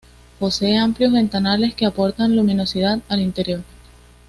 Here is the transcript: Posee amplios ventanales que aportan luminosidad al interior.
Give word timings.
Posee 0.39 0.79
amplios 0.79 1.13
ventanales 1.13 1.75
que 1.75 1.85
aportan 1.85 2.35
luminosidad 2.35 3.01
al 3.07 3.19
interior. 3.21 3.61